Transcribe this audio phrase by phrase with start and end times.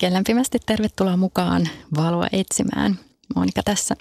[0.00, 2.98] Oikein lämpimästi tervetuloa mukaan valoa etsimään.
[3.36, 3.96] Monika tässä.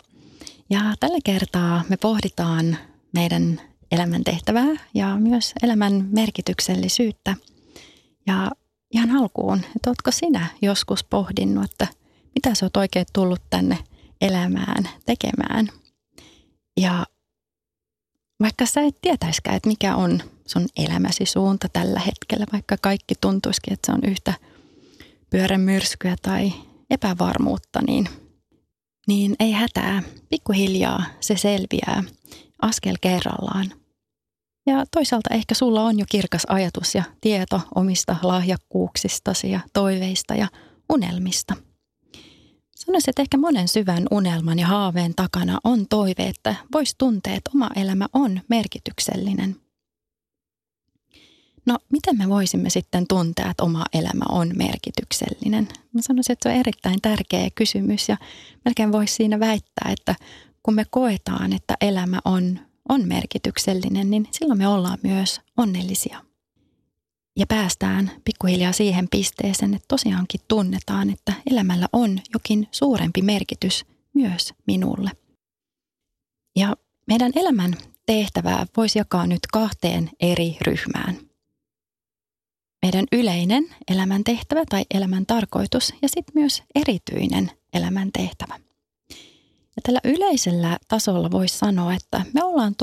[0.69, 2.77] Ja tällä kertaa me pohditaan
[3.13, 7.35] meidän elämän tehtävää ja myös elämän merkityksellisyyttä.
[8.27, 8.51] Ja
[8.91, 11.87] ihan alkuun, että ootko sinä joskus pohdinnut, että
[12.35, 13.77] mitä sä oot oikein tullut tänne
[14.21, 15.69] elämään tekemään?
[16.79, 17.05] Ja
[18.41, 23.73] vaikka sä et tietäiskään, että mikä on sun elämäsi suunta tällä hetkellä, vaikka kaikki tuntuisikin,
[23.73, 24.33] että se on yhtä–
[25.29, 26.53] pyörämyrskyä tai
[26.89, 28.09] epävarmuutta, niin,
[29.07, 30.03] niin ei hätää.
[30.29, 32.03] Pikkuhiljaa se selviää
[32.61, 33.71] askel kerrallaan.
[34.65, 40.47] Ja toisaalta ehkä sulla on jo kirkas ajatus ja tieto omista lahjakkuuksistasi ja toiveista ja
[40.89, 41.55] unelmista.
[42.75, 47.51] Sanoisin, että ehkä monen syvän unelman ja haaveen takana on toive, että voisi tuntea, että
[47.55, 49.55] oma elämä on merkityksellinen–
[51.65, 55.67] No, miten me voisimme sitten tuntea, että oma elämä on merkityksellinen?
[55.93, 58.17] Mä sanoisin, että se on erittäin tärkeä kysymys ja
[58.65, 60.15] melkein voisi siinä väittää, että
[60.63, 66.21] kun me koetaan, että elämä on, on merkityksellinen, niin silloin me ollaan myös onnellisia.
[67.37, 74.53] Ja päästään pikkuhiljaa siihen pisteeseen, että tosiaankin tunnetaan, että elämällä on jokin suurempi merkitys myös
[74.67, 75.11] minulle.
[76.55, 76.75] Ja
[77.07, 77.73] meidän elämän
[78.05, 81.17] tehtävää voisi jakaa nyt kahteen eri ryhmään–
[82.81, 88.59] meidän yleinen elämäntehtävä tai elämän tarkoitus ja sitten myös erityinen elämäntehtävä.
[89.75, 92.75] Ja tällä yleisellä tasolla voisi sanoa, että me ollaan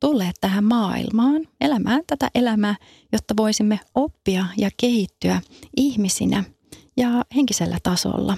[0.00, 2.76] tulleet tähän maailmaan elämään tätä elämää,
[3.12, 5.40] jotta voisimme oppia ja kehittyä
[5.76, 6.44] ihmisinä
[6.96, 8.36] ja henkisellä tasolla.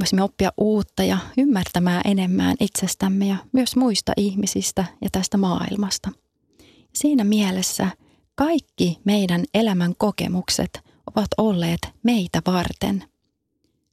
[0.00, 6.12] Voisimme oppia uutta ja ymmärtämään enemmän itsestämme ja myös muista ihmisistä ja tästä maailmasta.
[6.92, 7.88] Siinä mielessä–
[8.40, 13.04] kaikki meidän elämän kokemukset ovat olleet meitä varten.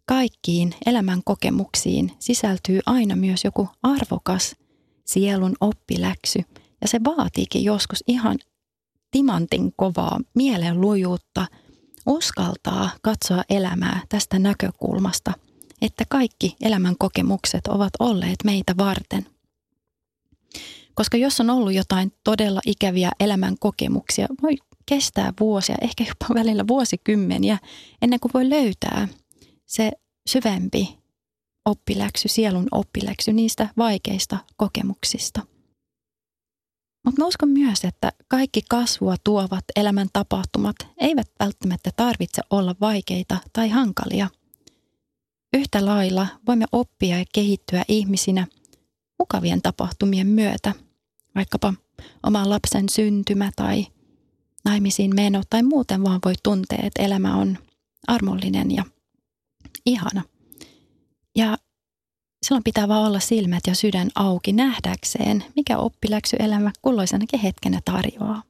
[0.06, 4.56] Kaikkiin elämän kokemuksiin sisältyy aina myös joku arvokas
[5.06, 6.40] sielun oppiläksy,
[6.82, 8.38] ja se vaatiikin joskus ihan
[9.12, 11.48] timantin kovaa mielenlujuutta
[12.06, 15.34] uskaltaa katsoa elämää tästä näkökulmasta,
[15.82, 19.26] että kaikki elämän kokemukset ovat olleet meitä varten–
[20.98, 26.68] koska jos on ollut jotain todella ikäviä elämän kokemuksia, voi kestää vuosia, ehkä jopa välillä
[26.68, 27.58] vuosikymmeniä,
[28.02, 29.08] ennen kuin voi löytää
[29.66, 29.92] se
[30.30, 30.98] syvempi
[31.66, 35.42] oppiläksy, sielun oppiläksy niistä vaikeista kokemuksista.
[37.06, 43.38] Mutta mä uskon myös, että kaikki kasvua tuovat elämän tapahtumat eivät välttämättä tarvitse olla vaikeita
[43.54, 44.30] tai hankalia.
[45.54, 48.48] Yhtä lailla voimme oppia ja kehittyä ihmisinä
[49.20, 50.74] mukavien tapahtumien myötä–
[51.38, 51.74] vaikkapa
[52.24, 53.88] oman lapsen syntymä tai
[54.66, 57.58] naimisiin meno tai muuten vaan voi tuntea, että elämä on
[58.08, 58.84] armollinen ja
[59.86, 60.24] ihana.
[61.36, 61.58] Ja
[62.46, 68.44] silloin pitää vaan olla silmät ja sydän auki nähdäkseen, mikä oppiläksy elämä kulloisenakin hetkenä tarjoaa.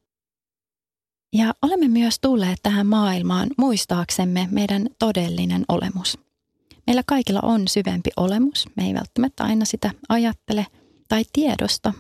[1.34, 6.18] Ja olemme myös tulleet tähän maailmaan muistaaksemme meidän todellinen olemus.
[6.88, 8.66] Meillä kaikilla on syvempi olemus.
[8.76, 10.66] Me ei välttämättä aina sitä ajattele
[11.08, 11.94] tai tiedosta,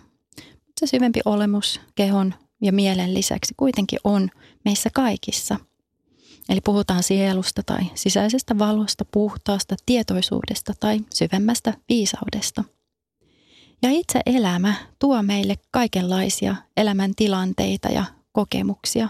[0.79, 4.29] se syvempi olemus kehon ja mielen lisäksi kuitenkin on
[4.65, 5.59] meissä kaikissa.
[6.49, 12.63] Eli puhutaan sielusta tai sisäisestä valosta, puhtaasta tietoisuudesta tai syvemmästä viisaudesta.
[13.81, 19.09] Ja itse elämä tuo meille kaikenlaisia elämäntilanteita ja kokemuksia,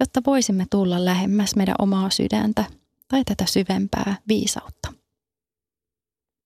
[0.00, 2.64] jotta voisimme tulla lähemmäs meidän omaa sydäntä
[3.08, 4.97] tai tätä syvempää viisautta.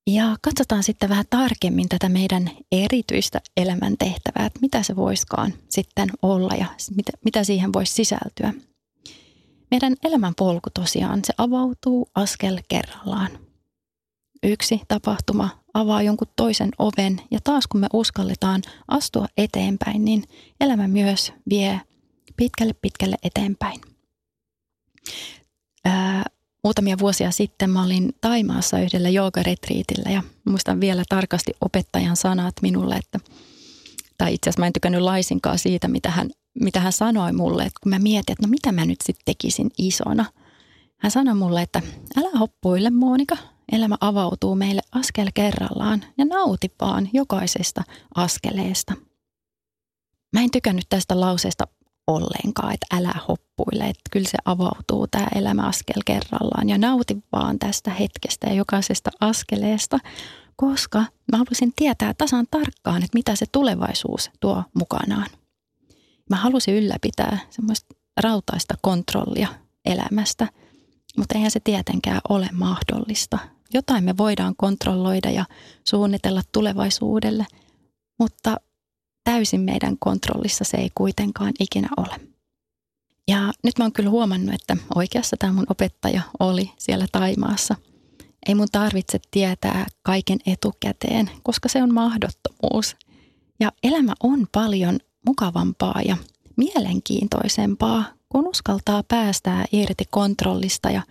[0.06, 6.54] Ja katsotaan sitten vähän tarkemmin tätä meidän erityistä elämäntehtävää, että mitä se voiskaan sitten olla
[6.54, 6.66] ja
[6.96, 8.54] mitä, mitä siihen voisi sisältyä.
[9.70, 13.30] Meidän elämän polku tosiaan, se avautuu askel kerrallaan.
[14.42, 20.24] Yksi tapahtuma avaa jonkun toisen oven ja taas kun me uskalletaan astua eteenpäin, niin
[20.60, 21.80] elämä myös vie
[22.36, 23.80] pitkälle pitkälle eteenpäin.
[25.84, 26.24] Ää,
[26.64, 32.96] muutamia vuosia sitten mä olin Taimaassa yhdellä joogaretriitillä ja muistan vielä tarkasti opettajan sanat minulle,
[32.96, 33.18] että
[34.18, 36.30] tai itse asiassa mä en tykännyt laisinkaan siitä, mitä hän,
[36.60, 39.70] mitä hän sanoi mulle, että kun mä mietin, että no mitä mä nyt sitten tekisin
[39.78, 40.24] isona.
[40.96, 41.82] Hän sanoi mulle, että
[42.16, 43.36] älä hoppuille Monika,
[43.72, 47.82] elämä avautuu meille askel kerrallaan ja nauti vaan jokaisesta
[48.14, 48.94] askeleesta.
[50.32, 51.68] Mä en tykännyt tästä lauseesta
[52.06, 57.58] ollenkaan, että älä hoppuile, että kyllä se avautuu tämä elämä askel kerrallaan ja nauti vaan
[57.58, 59.98] tästä hetkestä ja jokaisesta askeleesta,
[60.56, 60.98] koska
[61.32, 65.26] mä halusin tietää tasan tarkkaan, että mitä se tulevaisuus tuo mukanaan.
[66.30, 69.48] Mä halusin ylläpitää semmoista rautaista kontrollia
[69.84, 70.48] elämästä,
[71.16, 73.38] mutta eihän se tietenkään ole mahdollista.
[73.74, 75.44] Jotain me voidaan kontrolloida ja
[75.88, 77.46] suunnitella tulevaisuudelle,
[78.18, 78.56] mutta
[79.24, 82.20] täysin meidän kontrollissa se ei kuitenkaan ikinä ole.
[83.28, 87.76] Ja nyt mä oon kyllä huomannut, että oikeassa tämä mun opettaja oli siellä Taimaassa.
[88.48, 92.96] Ei mun tarvitse tietää kaiken etukäteen, koska se on mahdottomuus.
[93.60, 96.16] Ja elämä on paljon mukavampaa ja
[96.56, 101.02] mielenkiintoisempaa, kun uskaltaa päästää irti kontrollista ja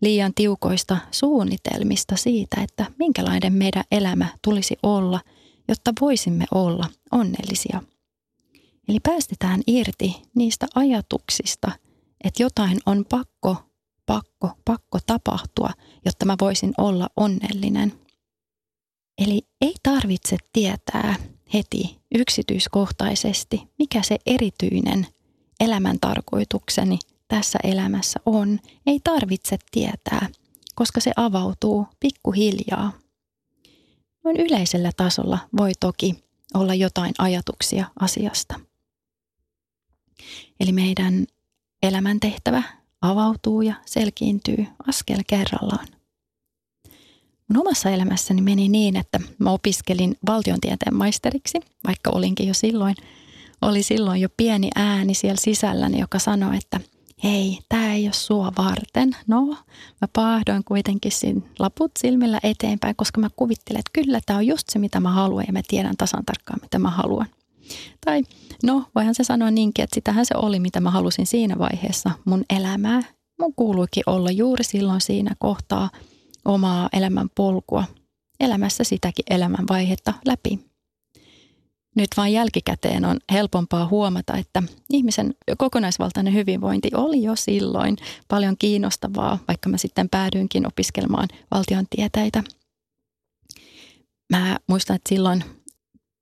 [0.00, 5.20] liian tiukoista suunnitelmista siitä, että minkälainen meidän elämä tulisi olla–
[5.68, 7.82] jotta voisimme olla onnellisia.
[8.88, 11.72] Eli päästetään irti niistä ajatuksista,
[12.24, 13.56] että jotain on pakko,
[14.06, 15.70] pakko, pakko tapahtua,
[16.04, 17.92] jotta mä voisin olla onnellinen.
[19.18, 21.14] Eli ei tarvitse tietää
[21.54, 25.06] heti yksityiskohtaisesti, mikä se erityinen
[25.60, 26.98] elämän tarkoitukseni
[27.28, 28.60] tässä elämässä on.
[28.86, 30.28] Ei tarvitse tietää,
[30.74, 32.92] koska se avautuu pikkuhiljaa
[34.24, 36.24] noin yleisellä tasolla voi toki
[36.54, 38.60] olla jotain ajatuksia asiasta.
[40.60, 41.26] Eli meidän
[41.82, 42.62] elämäntehtävä
[43.02, 45.86] avautuu ja selkiintyy askel kerrallaan.
[47.48, 52.94] Mun omassa elämässäni meni niin, että mä opiskelin valtiontieteen maisteriksi, vaikka olinkin jo silloin,
[53.62, 56.80] oli silloin jo pieni ääni siellä sisälläni, joka sanoi, että–
[57.24, 59.16] hei, tämä ei ole sua varten.
[59.26, 59.46] No,
[60.00, 64.68] mä paahdoin kuitenkin siinä laput silmillä eteenpäin, koska mä kuvittelen, että kyllä tämä on just
[64.68, 67.26] se, mitä mä haluan ja mä tiedän tasan tarkkaan, mitä mä haluan.
[68.04, 68.22] Tai
[68.62, 72.44] no, voihan se sanoa niinkin, että sitähän se oli, mitä mä halusin siinä vaiheessa mun
[72.50, 73.02] elämää.
[73.40, 75.90] Mun kuuluikin olla juuri silloin siinä kohtaa
[76.44, 77.84] omaa elämän polkua,
[78.40, 80.71] elämässä sitäkin elämän vaihetta läpi
[81.96, 87.96] nyt vain jälkikäteen on helpompaa huomata, että ihmisen kokonaisvaltainen hyvinvointi oli jo silloin
[88.28, 92.42] paljon kiinnostavaa, vaikka mä sitten päädyinkin opiskelemaan valtion tieteitä.
[94.30, 95.44] Mä muistan, että silloin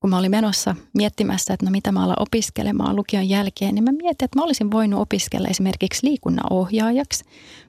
[0.00, 3.93] kun mä olin menossa miettimässä, että no mitä mä alan opiskelemaan lukion jälkeen, niin mä
[3.93, 7.25] mietin, että mä olisin voinut opiskella esimerkiksi liikunnan ohjaajaksi,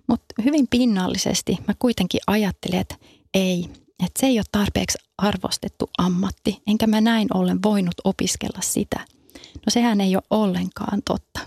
[0.08, 2.96] mutta hyvin pinnallisesti mä kuitenkin ajattelin, että
[3.34, 3.70] ei,
[4.06, 9.00] että se ei ole tarpeeksi arvostettu ammatti, enkä mä näin ollen voinut opiskella sitä.
[9.36, 11.40] No sehän ei ole ollenkaan totta.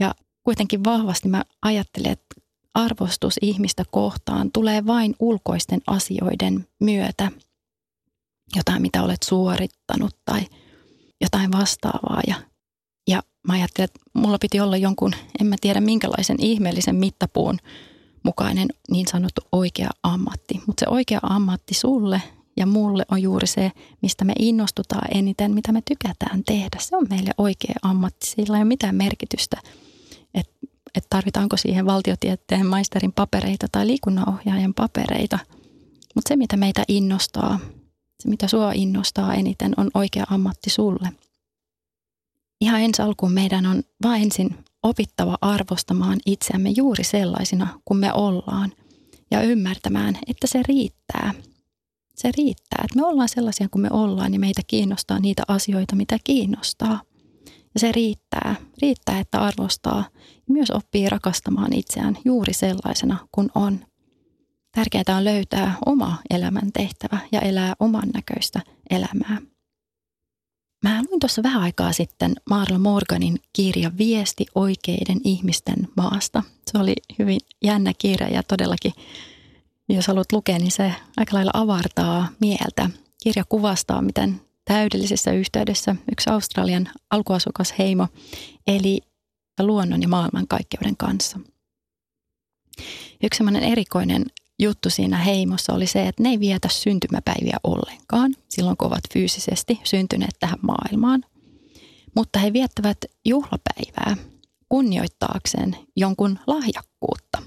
[0.00, 2.34] Ja kuitenkin vahvasti mä ajattelen, että
[2.74, 7.30] arvostus ihmistä kohtaan tulee vain ulkoisten asioiden myötä.
[8.56, 10.40] Jotain, mitä olet suorittanut tai
[11.20, 12.20] jotain vastaavaa.
[12.26, 12.34] Ja,
[13.08, 17.58] ja mä ajattelen, että mulla piti olla jonkun, en mä tiedä minkälaisen ihmeellisen mittapuun
[18.22, 20.60] mukainen niin sanottu oikea ammatti.
[20.66, 22.22] Mutta se oikea ammatti sulle
[22.56, 23.72] ja mulle on juuri se,
[24.02, 26.76] mistä me innostutaan eniten, mitä me tykätään tehdä.
[26.80, 28.26] Se on meille oikea ammatti.
[28.26, 29.56] Sillä ei ole mitään merkitystä,
[30.34, 30.52] että
[30.94, 35.38] et tarvitaanko siihen valtiotieteen maisterin papereita tai liikunnanohjaajan papereita.
[36.14, 37.58] Mutta se, mitä meitä innostaa,
[38.20, 41.12] se mitä sua innostaa eniten, on oikea ammatti sulle.
[42.60, 48.72] Ihan ensi alkuun meidän on vain ensin opittava arvostamaan itseämme juuri sellaisina kuin me ollaan
[49.30, 51.34] ja ymmärtämään, että se riittää.
[52.14, 56.18] Se riittää, että me ollaan sellaisia kuin me ollaan ja meitä kiinnostaa niitä asioita, mitä
[56.24, 57.02] kiinnostaa.
[57.74, 58.54] Ja se riittää.
[58.82, 60.04] Riittää, että arvostaa
[60.34, 63.80] ja myös oppii rakastamaan itseään juuri sellaisena kuin on.
[64.72, 69.38] Tärkeää on löytää oma elämän tehtävä ja elää oman näköistä elämää.
[70.82, 76.42] Mä luin tuossa vähän aikaa sitten Marla Morganin kirja Viesti oikeiden ihmisten maasta.
[76.72, 78.92] Se oli hyvin jännä kirja ja todellakin,
[79.88, 82.90] jos haluat lukea, niin se aika lailla avartaa mieltä.
[83.22, 88.08] Kirja kuvastaa, miten täydellisessä yhteydessä yksi Australian alkuasukas heimo
[88.66, 89.00] eli
[89.60, 91.38] luonnon ja maailmankaikkeuden kanssa.
[93.22, 94.24] Yksi erikoinen
[94.58, 99.80] juttu siinä heimossa oli se, että ne ei vietä syntymäpäiviä ollenkaan silloin, kun ovat fyysisesti
[99.84, 101.24] syntyneet tähän maailmaan.
[102.16, 104.16] Mutta he viettävät juhlapäivää
[104.68, 107.42] kunnioittaakseen jonkun lahjakkuutta.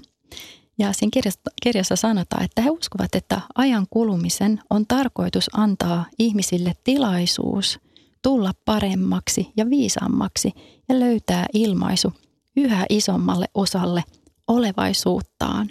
[0.78, 6.72] Ja siinä kirjassa, kirjassa sanotaan, että he uskovat, että ajan kulumisen on tarkoitus antaa ihmisille
[6.84, 7.78] tilaisuus
[8.22, 10.52] tulla paremmaksi ja viisaammaksi
[10.88, 12.12] ja löytää ilmaisu
[12.56, 14.04] yhä isommalle osalle
[14.48, 15.70] olevaisuuttaan.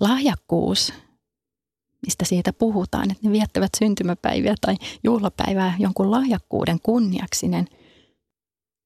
[0.00, 0.92] Lahjakkuus,
[2.06, 7.66] mistä siitä puhutaan, että ne viettävät syntymäpäiviä tai juhlapäivää jonkun lahjakkuuden kunniaksinen.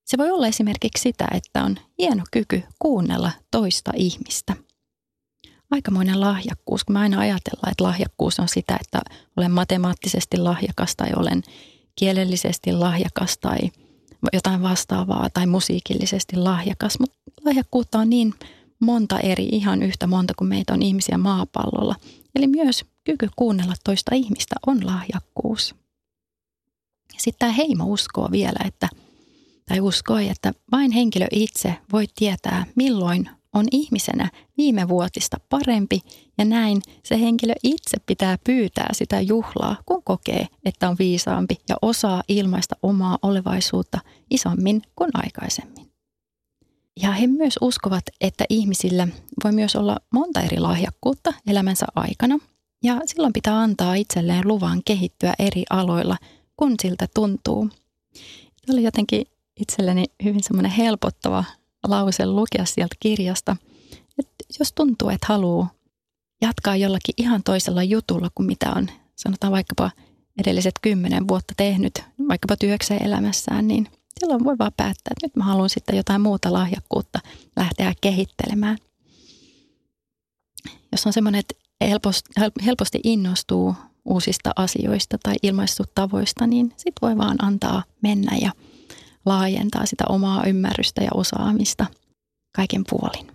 [0.05, 4.57] Se voi olla esimerkiksi sitä, että on hieno kyky kuunnella toista ihmistä.
[5.71, 9.01] Aikamoinen lahjakkuus, kun me aina ajatellaan, että lahjakkuus on sitä, että
[9.37, 11.43] olen matemaattisesti lahjakas tai olen
[11.97, 13.59] kielellisesti lahjakas tai
[14.33, 18.35] jotain vastaavaa tai musiikillisesti lahjakas, mutta lahjakkuutta on niin
[18.81, 21.95] monta eri, ihan yhtä monta kuin meitä on ihmisiä maapallolla.
[22.35, 25.75] Eli myös kyky kuunnella toista ihmistä on lahjakkuus.
[27.19, 28.89] Sitten tämä heimo uskoo vielä, että,
[29.69, 36.01] tai uskoi, että vain henkilö itse voi tietää, milloin on ihmisenä viime vuotista parempi
[36.39, 41.77] ja näin se henkilö itse pitää pyytää sitä juhlaa, kun kokee, että on viisaampi ja
[41.83, 43.99] osaa ilmaista omaa olevaisuutta
[44.31, 45.80] isommin kuin aikaisemmin.
[47.03, 49.09] Ja he myös uskovat, että ihmisillä
[49.45, 52.39] voi myös olla monta eri lahjakkuutta elämänsä aikana
[52.83, 56.17] ja silloin pitää antaa itselleen luvan kehittyä eri aloilla,
[56.57, 57.69] kun siltä tuntuu.
[58.67, 59.27] Tämä oli jotenkin
[59.61, 61.45] itselleni hyvin semmoinen helpottava
[61.89, 63.57] lause lukea sieltä kirjasta,
[64.19, 65.71] että jos tuntuu, että haluaa
[66.43, 69.91] jatkaa jollakin ihan toisella jutulla kuin mitä on, sanotaan vaikkapa
[70.41, 73.89] edelliset kymmenen vuotta tehnyt, vaikkapa työkseen elämässään, niin
[74.19, 77.19] silloin voi vaan päättää, että nyt mä haluan sitten jotain muuta lahjakkuutta
[77.57, 78.79] lähteä kehittelemään.
[80.93, 81.55] Jos on semmoinen, että
[82.65, 83.75] helposti innostuu
[84.05, 88.53] uusista asioista tai ilmaistutavoista, niin sit voi vaan antaa mennä ja
[89.27, 91.87] laajentaa sitä omaa ymmärrystä ja osaamista
[92.57, 93.27] kaiken puolin.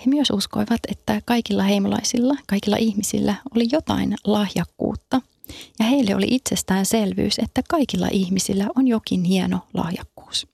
[0.00, 5.20] He myös uskoivat, että kaikilla heimolaisilla, kaikilla ihmisillä oli jotain lahjakkuutta
[5.78, 10.46] ja heille oli itsestäänselvyys, että kaikilla ihmisillä on jokin hieno lahjakkuus.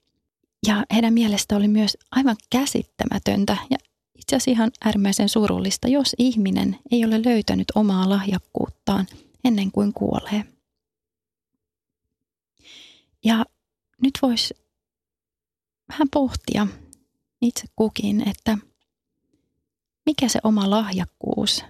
[0.66, 3.76] Ja heidän mielestä oli myös aivan käsittämätöntä ja
[4.18, 9.06] itse asiassa ihan äärimmäisen surullista, jos ihminen ei ole löytänyt omaa lahjakkuuttaan
[9.44, 10.44] ennen kuin kuolee.
[13.24, 13.44] Ja
[14.02, 14.54] nyt voisi
[15.88, 16.66] vähän pohtia
[17.40, 18.58] itse kukin, että
[20.06, 21.64] mikä se oma lahjakkuus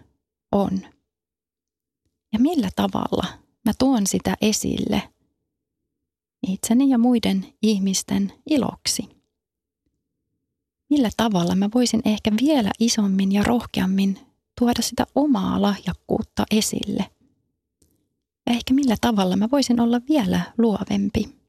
[0.53, 0.81] on.
[2.32, 3.26] Ja millä tavalla
[3.64, 5.02] mä tuon sitä esille
[6.49, 9.08] itseni ja muiden ihmisten iloksi.
[10.90, 14.18] Millä tavalla mä voisin ehkä vielä isommin ja rohkeammin
[14.58, 17.06] tuoda sitä omaa lahjakkuutta esille.
[18.46, 21.40] Ja ehkä millä tavalla mä voisin olla vielä luovempi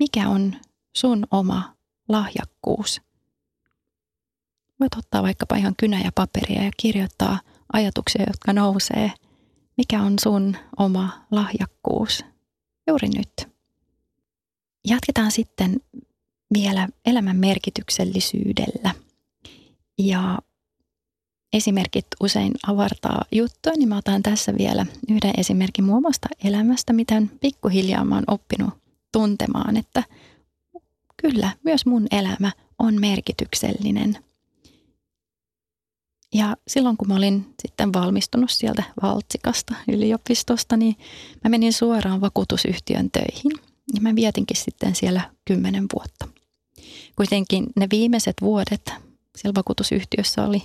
[0.00, 0.56] mikä on
[0.96, 1.76] sun oma
[2.08, 3.00] lahjakkuus.
[4.80, 7.40] Voit ottaa vaikkapa ihan kynä ja paperia ja kirjoittaa
[7.72, 9.12] ajatuksia, jotka nousee.
[9.80, 12.24] Mikä on sun oma lahjakkuus
[12.86, 13.48] juuri nyt?
[14.88, 15.80] Jatketaan sitten
[16.54, 18.94] vielä elämän merkityksellisyydellä.
[19.98, 20.38] Ja
[21.52, 27.30] esimerkit usein avartaa juttuja, niin mä otan tässä vielä yhden esimerkin muun muassa elämästä, miten
[27.40, 28.74] pikkuhiljaa mä oon oppinut
[29.12, 30.02] tuntemaan, että
[31.16, 34.18] kyllä, myös mun elämä on merkityksellinen.
[36.34, 40.96] Ja silloin kun mä olin sitten valmistunut sieltä Valtsikasta yliopistosta, niin
[41.44, 43.52] mä menin suoraan vakuutusyhtiön töihin.
[43.94, 46.28] Ja mä vietinkin sitten siellä kymmenen vuotta.
[47.16, 48.92] Kuitenkin ne viimeiset vuodet
[49.36, 50.62] siellä vakuutusyhtiössä oli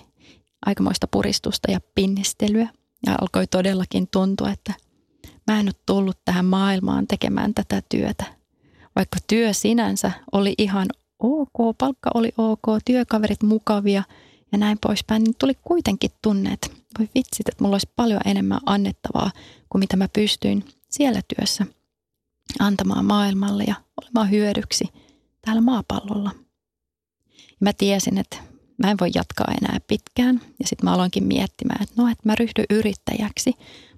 [0.66, 2.70] aikamoista puristusta ja pinnistelyä.
[3.06, 4.74] Ja alkoi todellakin tuntua, että
[5.48, 8.26] mä en ole tullut tähän maailmaan tekemään tätä työtä.
[8.96, 10.88] Vaikka työ sinänsä oli ihan
[11.20, 14.04] ok, palkka oli ok, työkaverit mukavia
[14.52, 16.68] ja näin poispäin, niin tuli kuitenkin tunne, että
[17.00, 19.32] voi vitsit, että mulla olisi paljon enemmän annettavaa
[19.70, 21.66] kuin mitä mä pystyin siellä työssä
[22.60, 24.86] antamaan maailmalle ja olemaan hyödyksi
[25.42, 26.32] täällä maapallolla.
[27.38, 28.38] Ja mä tiesin, että
[28.84, 30.42] mä en voi jatkaa enää pitkään.
[30.60, 33.56] Ja sitten mä aloinkin miettimään, että no, että mä ryhdyn yrittäjäksi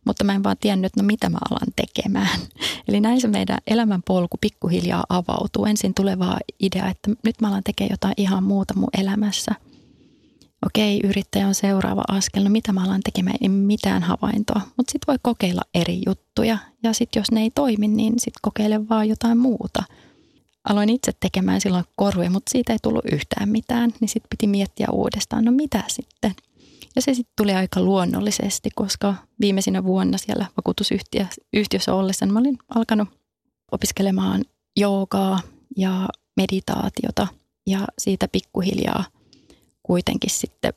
[0.07, 2.39] mutta mä en vaan tiennyt, no mitä mä alan tekemään.
[2.87, 5.65] Eli näin se meidän elämänpolku pikkuhiljaa avautuu.
[5.65, 9.51] Ensin tulevaa idea, että nyt mä alan tekemään jotain ihan muuta mun elämässä.
[10.65, 12.43] Okei, yrittäjä on seuraava askel.
[12.43, 13.37] No mitä mä alan tekemään?
[13.41, 14.61] Ei mitään havaintoa.
[14.77, 16.57] Mutta sitten voi kokeilla eri juttuja.
[16.83, 19.83] Ja sitten jos ne ei toimi, niin sitten kokeile vaan jotain muuta.
[20.69, 23.93] Aloin itse tekemään silloin korvia, mutta siitä ei tullut yhtään mitään.
[23.99, 26.31] Niin sitten piti miettiä uudestaan, no mitä sitten?
[26.95, 33.09] Ja se sitten tuli aika luonnollisesti, koska viimeisinä vuonna siellä vakuutusyhtiössä ollessa mä olin alkanut
[33.71, 34.45] opiskelemaan
[34.77, 35.39] joogaa
[35.77, 37.27] ja meditaatiota
[37.67, 39.03] ja siitä pikkuhiljaa
[39.87, 40.73] kuitenkin sitten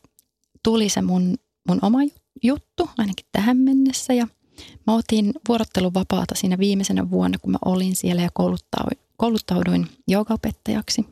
[0.63, 1.35] tuli se mun,
[1.69, 1.99] mun oma
[2.43, 4.13] juttu, ainakin tähän mennessä.
[4.15, 4.27] Ja
[4.87, 11.07] mä otin vuorotteluvapaata siinä viimeisenä vuonna, kun mä olin siellä ja kouluttauduin, kouluttauduin joogaopettajaksi.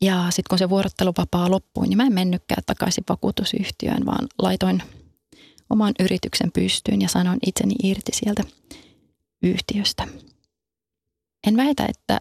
[0.00, 4.82] Ja sitten kun se vuorotteluvapaa loppui, niin mä en mennytkään takaisin vakuutusyhtiöön, vaan laitoin
[5.70, 8.42] oman yrityksen pystyyn ja sanoin itseni irti sieltä
[9.42, 10.08] yhtiöstä.
[11.46, 12.20] En väitä, että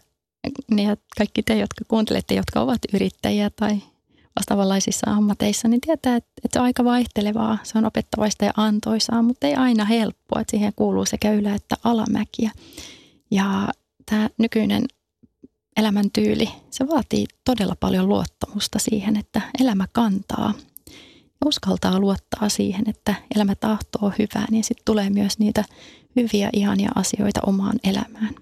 [0.72, 3.82] ne kaikki te, jotka kuuntelette, jotka ovat yrittäjiä tai
[4.40, 7.58] vastaavanlaisissa ammateissa, niin tietää, että, että se on aika vaihtelevaa.
[7.63, 10.42] Se on opettavaista ja antoisaa, mutta ei aina helppoa.
[10.42, 12.52] Että siihen kuuluu sekä ylä- että alamäkiä.
[13.32, 13.68] Ja
[14.10, 14.84] tämä nykyinen
[15.78, 20.54] elämäntyyli, se vaatii todella paljon luottamusta siihen, että elämä kantaa.
[21.42, 25.66] Ja uskaltaa luottaa siihen, että elämä tahtoo hyvää, niin sitten tulee myös niitä
[26.16, 28.36] hyviä, ihania asioita omaan elämään.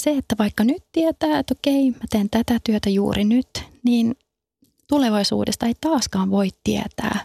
[0.00, 3.48] Se, että vaikka nyt tietää, että okei, mä teen tätä työtä juuri nyt,
[3.84, 4.16] niin
[4.88, 7.20] tulevaisuudesta ei taaskaan voi tietää.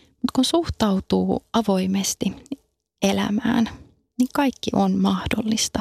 [0.00, 2.32] Mutta kun suhtautuu avoimesti
[3.02, 3.64] elämään,
[4.18, 5.80] niin kaikki on mahdollista.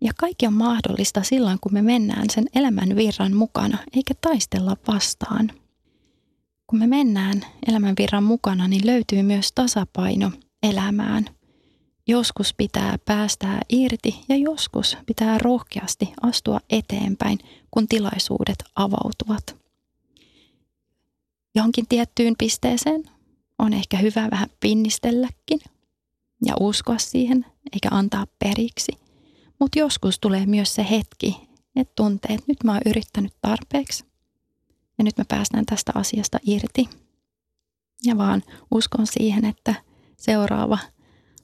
[0.00, 5.50] Ja kaikki on mahdollista silloin, kun me mennään sen elämän virran mukana, eikä taistella vastaan.
[6.66, 11.24] Kun me mennään elämän virran mukana, niin löytyy myös tasapaino elämään.
[12.08, 17.38] Joskus pitää päästää irti ja joskus pitää rohkeasti astua eteenpäin,
[17.70, 19.65] kun tilaisuudet avautuvat
[21.56, 23.04] johonkin tiettyyn pisteeseen
[23.58, 25.60] on ehkä hyvä vähän pinnistelläkin
[26.44, 28.92] ja uskoa siihen, eikä antaa periksi.
[29.60, 34.04] Mutta joskus tulee myös se hetki, että tuntee, että nyt mä oon yrittänyt tarpeeksi
[34.98, 36.88] ja nyt mä päästään tästä asiasta irti.
[38.04, 39.74] Ja vaan uskon siihen, että
[40.16, 40.78] seuraava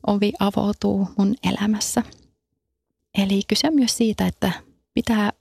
[0.07, 2.03] ovi avautuu mun elämässä.
[3.19, 4.53] Eli kyse myös siitä, että
[4.95, 5.33] pitää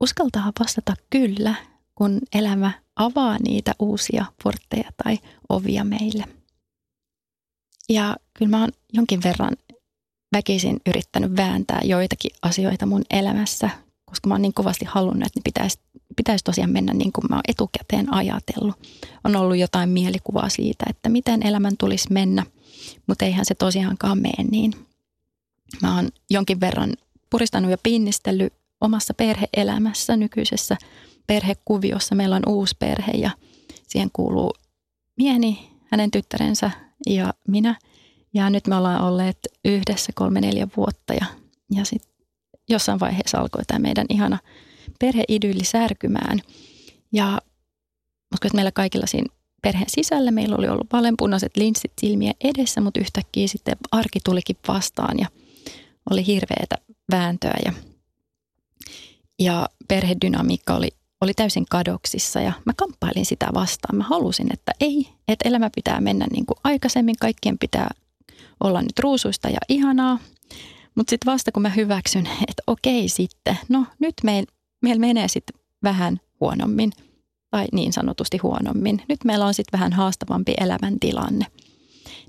[0.00, 1.54] uskaltaa vastata kyllä,
[1.94, 6.24] kun elämä avaa niitä uusia portteja tai ovia meille.
[7.88, 9.56] Ja kyllä mä oon jonkin verran
[10.32, 13.70] väkisin yrittänyt vääntää joitakin asioita mun elämässä,
[14.04, 15.78] koska mä oon niin kovasti halunnut, että ne pitäisi,
[16.16, 18.76] pitäisi tosiaan mennä niin kuin mä oon etukäteen ajatellut.
[19.24, 22.46] On ollut jotain mielikuvaa siitä, että miten elämän tulisi mennä,
[23.06, 24.72] mutta eihän se tosiaankaan mene niin.
[25.82, 26.92] Mä oon jonkin verran
[27.30, 30.76] puristanut ja pinnistellyt omassa perheelämässä nykyisessä
[31.26, 32.14] perhekuviossa.
[32.14, 33.30] Meillä on uusi perhe ja
[33.88, 34.54] siihen kuuluu
[35.16, 36.70] mieni, hänen tyttärensä
[37.06, 37.78] ja minä.
[38.34, 41.26] Ja nyt me ollaan olleet yhdessä kolme neljä vuotta ja,
[41.74, 42.10] ja sitten
[42.68, 44.38] jossain vaiheessa alkoi tämä meidän ihana
[45.00, 46.40] perheidylli särkymään.
[47.12, 47.38] Ja
[48.34, 53.48] että meillä kaikilla siinä perheen sisällä meillä oli ollut valenpunaiset linssit silmiä edessä, mutta yhtäkkiä
[53.48, 55.26] sitten arki tulikin vastaan ja
[56.10, 56.76] oli hirveätä
[57.10, 57.72] vääntöä ja,
[59.38, 60.88] ja perhedynamiikka oli
[61.20, 63.96] oli täysin kadoksissa ja mä kamppailin sitä vastaan.
[63.96, 67.90] Mä halusin, että ei, että elämä pitää mennä niin kuin aikaisemmin, kaikkien pitää
[68.64, 70.18] olla nyt ruusuista ja ihanaa.
[70.94, 74.52] Mutta sitten vasta kun mä hyväksyn, että okei sitten, no nyt meillä
[74.82, 76.92] meil menee sitten vähän huonommin
[77.50, 79.02] tai niin sanotusti huonommin.
[79.08, 81.46] Nyt meillä on sitten vähän haastavampi elämäntilanne.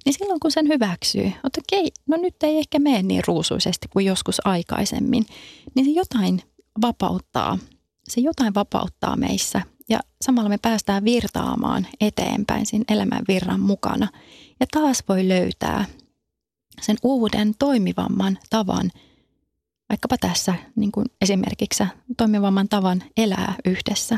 [0.06, 4.06] Niin silloin kun sen hyväksyy, että okei, no nyt ei ehkä mene niin ruusuisesti kuin
[4.06, 5.26] joskus aikaisemmin,
[5.76, 6.42] niin se jotain
[6.82, 7.58] vapauttaa
[8.08, 14.08] se jotain vapauttaa meissä ja samalla me päästään virtaamaan eteenpäin siinä elämän virran mukana.
[14.60, 15.86] Ja taas voi löytää
[16.82, 18.92] sen uuden toimivamman tavan,
[19.90, 21.84] vaikkapa tässä niin kuin esimerkiksi
[22.18, 24.18] toimivamman tavan elää yhdessä.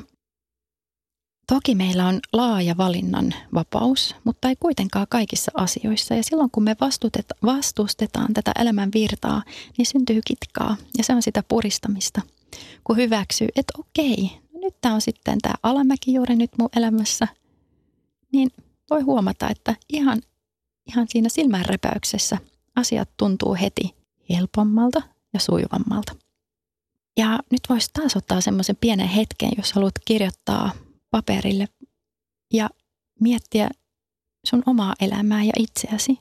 [1.47, 6.15] Toki meillä on laaja valinnan vapaus, mutta ei kuitenkaan kaikissa asioissa.
[6.15, 6.75] Ja silloin kun me
[7.45, 9.43] vastustetaan tätä elämän virtaa,
[9.77, 12.21] niin syntyy kitkaa ja se on sitä puristamista–
[12.83, 17.27] kun hyväksyy, että okei, no nyt tämä on sitten tämä alamäki juuri nyt mun elämässä,
[18.31, 18.51] niin
[18.89, 20.21] voi huomata, että ihan,
[20.87, 22.37] ihan siinä silmänräpäyksessä
[22.75, 23.95] asiat tuntuu heti
[24.29, 25.01] helpommalta
[25.33, 26.15] ja sujuvammalta.
[27.17, 30.71] Ja nyt voisi taas ottaa semmoisen pienen hetken, jos haluat kirjoittaa
[31.11, 31.67] paperille
[32.53, 32.69] ja
[33.19, 33.69] miettiä
[34.45, 36.19] sun omaa elämää ja itseäsi.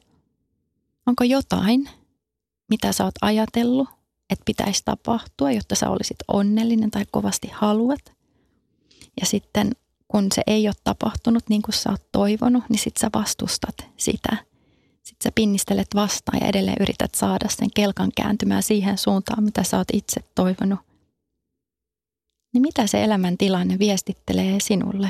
[1.06, 1.90] Onko jotain,
[2.70, 3.88] mitä sä oot ajatellut
[4.30, 8.12] että pitäisi tapahtua, jotta sä olisit onnellinen tai kovasti haluat.
[9.20, 9.72] Ja sitten
[10.08, 14.36] kun se ei ole tapahtunut niin kuin sä oot toivonut, niin sit sä vastustat sitä.
[15.02, 19.76] Sitten sä pinnistelet vastaan ja edelleen yrität saada sen kelkan kääntymään siihen suuntaan, mitä sä
[19.76, 20.80] oot itse toivonut.
[22.52, 25.08] Niin mitä se elämäntilanne viestittelee sinulle?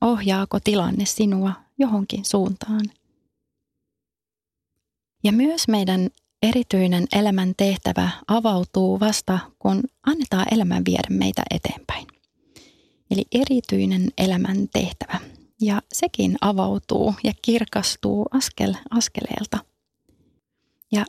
[0.00, 2.84] Ohjaako tilanne sinua johonkin suuntaan?
[5.24, 6.10] Ja myös meidän
[6.42, 12.06] erityinen elämän tehtävä avautuu vasta, kun annetaan elämän viedä meitä eteenpäin.
[13.10, 15.20] eli erityinen elämän tehtävä.
[15.60, 19.58] Ja sekin avautuu ja kirkastuu askel askeleelta.
[20.92, 21.04] Ja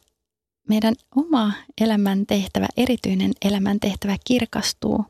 [0.69, 5.05] meidän oma elämän tehtävä, erityinen elämän tehtävä kirkastuu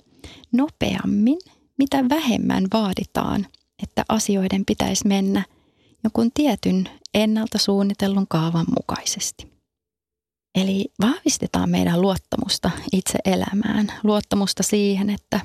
[0.51, 1.39] nopeammin,
[1.77, 3.47] mitä vähemmän vaaditaan,
[3.83, 5.45] että asioiden pitäisi mennä
[6.03, 9.52] jonkun tietyn ennalta suunnitellun kaavan mukaisesti.
[10.55, 15.39] Eli vahvistetaan meidän luottamusta itse elämään, luottamusta siihen, että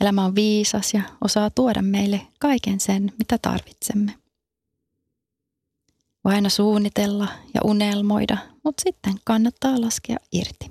[0.00, 4.14] elämä on viisas ja osaa tuoda meille kaiken sen, mitä tarvitsemme.
[6.24, 10.70] Voi aina suunnitella ja unelmoida, mutta sitten kannattaa laskea irti.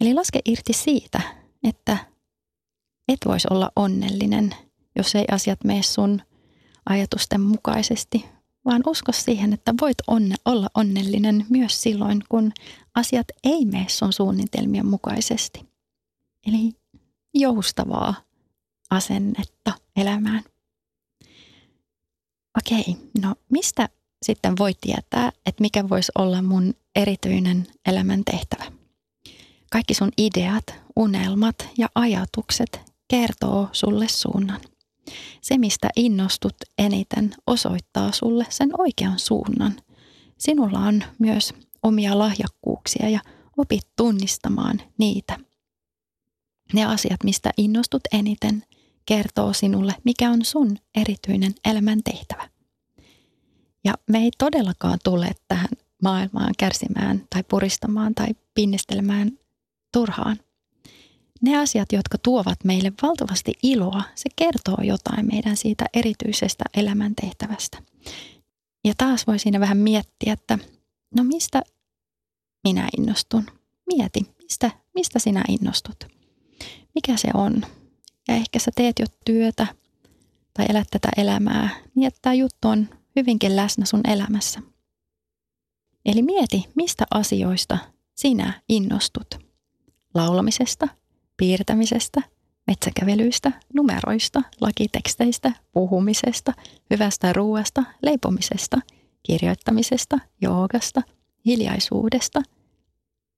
[0.00, 1.20] Eli laske irti siitä,
[1.64, 1.96] että
[3.08, 4.54] et voisi olla onnellinen,
[4.96, 6.22] jos ei asiat mene sun
[6.86, 8.24] ajatusten mukaisesti,
[8.64, 12.52] vaan usko siihen, että voit onne, olla onnellinen myös silloin, kun
[12.94, 15.66] asiat ei mene sun suunnitelmien mukaisesti.
[16.46, 16.72] Eli
[17.34, 18.14] joustavaa
[18.90, 20.44] asennetta elämään.
[22.58, 23.88] Okei, no mistä
[24.22, 28.64] sitten voi tietää, että mikä voisi olla mun erityinen elämän tehtävä?
[29.70, 30.64] Kaikki sun ideat,
[30.96, 34.60] unelmat ja ajatukset kertoo sulle suunnan.
[35.40, 39.76] Se, mistä innostut eniten, osoittaa sulle sen oikean suunnan.
[40.38, 43.20] Sinulla on myös omia lahjakkuuksia ja
[43.56, 45.38] opit tunnistamaan niitä.
[46.72, 48.64] Ne asiat, mistä innostut eniten,
[49.06, 52.48] kertoo sinulle, mikä on sun erityinen elämän tehtävä.
[53.84, 55.70] Ja me ei todellakaan tule tähän
[56.02, 59.30] maailmaan kärsimään tai puristamaan tai pinnestelemään
[59.92, 60.36] turhaan–
[61.42, 67.82] ne asiat, jotka tuovat meille valtavasti iloa, se kertoo jotain meidän siitä erityisestä elämäntehtävästä.
[68.84, 70.58] Ja taas voi siinä vähän miettiä, että
[71.16, 71.62] no mistä
[72.64, 73.46] minä innostun?
[73.86, 76.04] Mieti, mistä, mistä sinä innostut?
[76.94, 77.62] Mikä se on?
[78.28, 79.66] Ja ehkä sä teet jo työtä
[80.54, 84.60] tai elät tätä elämää, niin että tämä juttu on hyvinkin läsnä sun elämässä.
[86.04, 87.78] Eli mieti, mistä asioista
[88.14, 89.38] sinä innostut.
[90.14, 90.88] Laulamisesta–
[91.36, 92.22] piirtämisestä,
[92.66, 96.52] metsäkävelyistä, numeroista, lakiteksteistä, puhumisesta,
[96.90, 98.78] hyvästä ruuasta, leipomisesta,
[99.22, 101.02] kirjoittamisesta, joogasta,
[101.46, 102.42] hiljaisuudesta,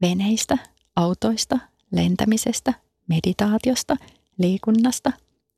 [0.02, 0.58] veneistä,
[0.96, 1.58] autoista,
[1.92, 2.74] lentämisestä,
[3.08, 3.96] meditaatiosta,
[4.38, 5.12] liikunnasta,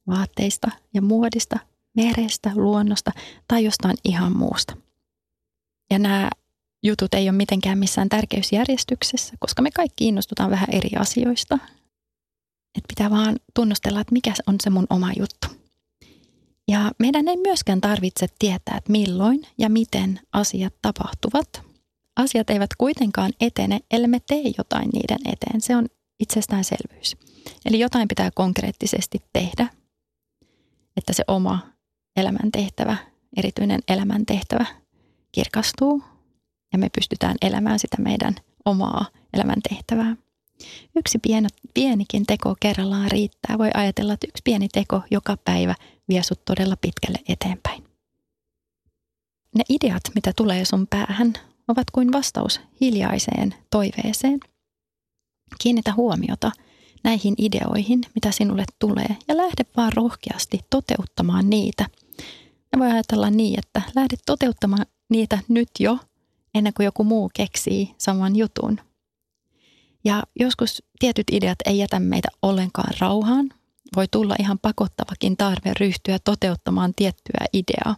[0.07, 1.59] vaatteista ja muodista,
[1.97, 3.13] merestä, luonnosta
[3.49, 4.77] tai jostain ihan muusta.
[5.91, 6.31] Ja nämä
[6.83, 11.59] jutut ei ole mitenkään missään tärkeysjärjestyksessä, koska me kaikki innostutaan vähän eri asioista.
[12.77, 15.49] Että pitää vaan tunnustella, että mikä on se mun oma juttu.
[16.69, 21.63] Ja meidän ei myöskään tarvitse tietää, että milloin ja miten asiat tapahtuvat.
[22.17, 25.61] Asiat eivät kuitenkaan etene, ellei me tee jotain niiden eteen.
[25.61, 25.87] Se on
[26.21, 27.17] itsestäänselvyys.
[27.65, 29.69] Eli jotain pitää konkreettisesti tehdä,
[30.97, 31.59] että se oma
[32.17, 32.97] elämäntehtävä,
[33.37, 34.67] erityinen elämäntehtävä
[35.33, 36.03] kirkastuu
[36.73, 38.35] ja me pystytään elämään sitä meidän
[38.65, 40.17] omaa elämäntehtävää.
[40.97, 43.59] Yksi pieno, pienikin teko kerrallaan riittää.
[43.59, 45.75] Voi ajatella, että yksi pieni teko joka päivä
[46.09, 47.85] vie sut todella pitkälle eteenpäin.
[49.55, 51.33] Ne ideat, mitä tulee sun päähän,
[51.69, 54.41] ovat kuin vastaus hiljaiseen toiveeseen.
[55.63, 56.53] Kiinnitä huomiota
[57.05, 61.87] näihin ideoihin, mitä sinulle tulee, ja lähde vaan rohkeasti toteuttamaan niitä.
[62.73, 65.99] Ja voi ajatella niin, että lähde toteuttamaan niitä nyt jo,
[66.55, 68.81] ennen kuin joku muu keksii saman jutun.
[70.07, 73.51] Ja joskus tietyt ideat ei jätä meitä ollenkaan rauhaan.
[73.97, 77.97] Voi tulla ihan pakottavakin tarve ryhtyä toteuttamaan tiettyä ideaa.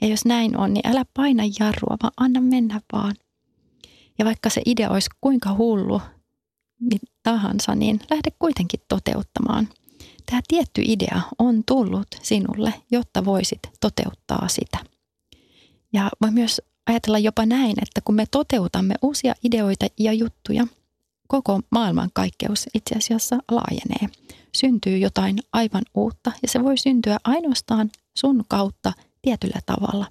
[0.00, 3.14] Ja jos näin on, niin älä paina jarrua, vaan anna mennä vaan.
[4.18, 6.02] Ja vaikka se idea olisi kuinka hullu
[6.80, 9.68] niin tahansa, niin lähde kuitenkin toteuttamaan.
[10.26, 14.78] Tämä tietty idea on tullut sinulle, jotta voisit toteuttaa sitä.
[15.92, 20.66] Ja voi myös ajatella jopa näin, että kun me toteutamme uusia ideoita ja juttuja–
[21.28, 24.08] koko maailmankaikkeus itse asiassa laajenee.
[24.54, 30.06] Syntyy jotain aivan uutta ja se voi syntyä ainoastaan sun kautta tietyllä tavalla.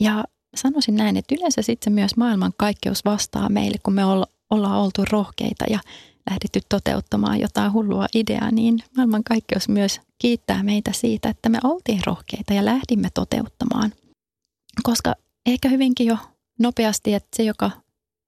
[0.00, 0.24] Ja
[0.56, 4.04] sanoisin näin, että yleensä sitten myös maailmankaikkeus vastaa meille, kun me
[4.50, 5.78] ollaan oltu rohkeita ja
[6.30, 12.54] lähdetty toteuttamaan jotain hullua ideaa, niin maailmankaikkeus myös kiittää meitä siitä, että me oltiin rohkeita
[12.54, 13.92] ja lähdimme toteuttamaan.
[14.82, 15.14] Koska
[15.46, 16.16] ehkä hyvinkin jo
[16.58, 17.70] nopeasti, että se, joka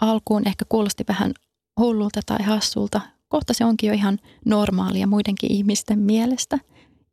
[0.00, 1.35] alkuun ehkä kuulosti vähän
[1.83, 3.01] hullulta tai hassulta.
[3.29, 6.59] Kohta se onkin jo ihan normaalia muidenkin ihmisten mielestä.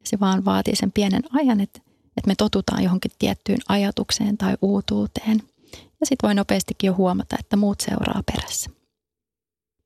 [0.03, 1.81] Se vaan vaatii sen pienen ajan, että,
[2.17, 5.43] että me totutaan johonkin tiettyyn ajatukseen tai uutuuteen.
[5.73, 8.69] Ja sitten voi nopeastikin jo huomata, että muut seuraa perässä.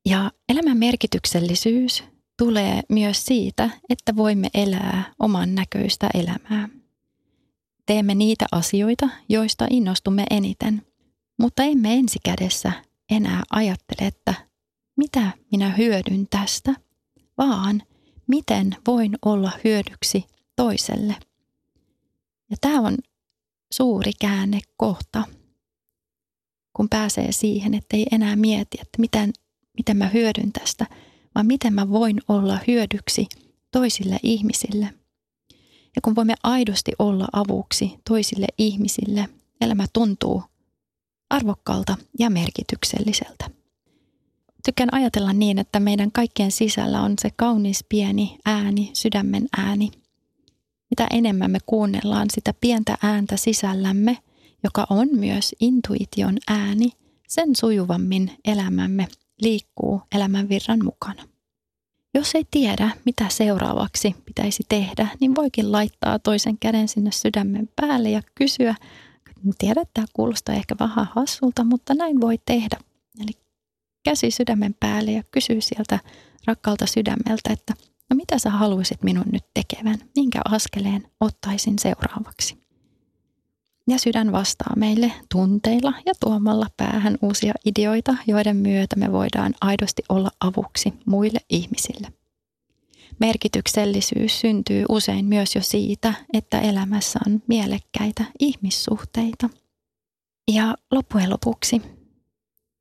[0.05, 2.03] Ja elämän merkityksellisyys
[2.37, 6.69] tulee myös siitä, että voimme elää oman näköistä elämää.
[7.85, 10.81] Teemme niitä asioita, joista innostumme eniten,
[11.39, 12.71] mutta emme ensikädessä
[13.09, 14.33] enää ajattele, että
[14.95, 16.75] mitä minä hyödyn tästä,
[17.37, 17.81] vaan
[18.27, 20.25] miten voin olla hyödyksi
[20.55, 21.15] toiselle.
[22.49, 22.97] Ja tämä on
[23.73, 25.23] suuri käänne kohta,
[26.73, 29.33] kun pääsee siihen, että ei enää mieti, että miten,
[29.77, 30.85] miten mä hyödyn tästä,
[31.35, 33.27] vaan miten mä voin olla hyödyksi
[33.71, 34.93] toisille ihmisille.
[35.95, 39.29] Ja kun voimme aidosti olla avuksi toisille ihmisille,
[39.61, 40.43] elämä tuntuu
[41.29, 43.62] arvokkaalta ja merkitykselliseltä.
[44.65, 49.91] Tykkään ajatella niin, että meidän kaikkien sisällä on se kaunis pieni ääni, sydämen ääni.
[50.89, 54.17] Mitä enemmän me kuunnellaan sitä pientä ääntä sisällämme,
[54.63, 56.91] joka on myös intuition ääni,
[57.27, 59.07] sen sujuvammin elämämme
[59.41, 61.23] liikkuu elämän virran mukana.
[62.13, 68.09] Jos ei tiedä, mitä seuraavaksi pitäisi tehdä, niin voikin laittaa toisen käden sinne sydämen päälle
[68.09, 68.75] ja kysyä,
[69.57, 72.77] tiedät, tämä kuulostaa ehkä vähän hassulta, mutta näin voi tehdä.
[73.21, 73.31] Eli
[74.03, 75.99] käsi sydämen päälle ja kysyy sieltä
[76.47, 77.73] rakkaalta sydämeltä, että
[78.09, 82.63] no mitä sä haluaisit minun nyt tekevän, minkä askeleen ottaisin seuraavaksi.
[83.87, 90.03] Ja sydän vastaa meille tunteilla ja tuomalla päähän uusia ideoita, joiden myötä me voidaan aidosti
[90.09, 92.07] olla avuksi muille ihmisille.
[93.19, 99.49] Merkityksellisyys syntyy usein myös jo siitä, että elämässä on mielekkäitä ihmissuhteita.
[100.51, 101.81] Ja loppujen lopuksi